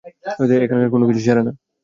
[0.65, 1.51] এখানকার কোনোকিছুই সেরা না।